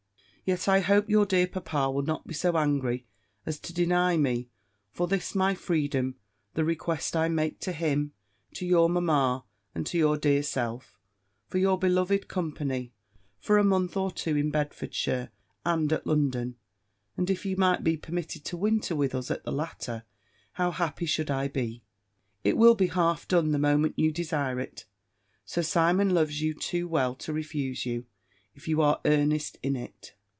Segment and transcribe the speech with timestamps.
[0.43, 3.05] "Yet I hope your dear papa will not be so angry
[3.45, 4.49] as to deny me,
[4.91, 6.17] for this my freedom,
[6.55, 8.11] the request I make to him,
[8.55, 10.99] to your mamma, and to your dear self,
[11.47, 12.91] for your beloved company,
[13.39, 15.31] for a month or two in Bedfordshire,
[15.65, 16.57] and at London:
[17.15, 20.03] and if you might be permitted to winter with us at the latter,
[20.53, 21.85] how happy should I be!
[22.43, 24.83] It will be half done the moment you desire it.
[25.45, 28.05] Sir Simon loves you too well to refuse you,
[28.53, 30.13] if you are earnest in it.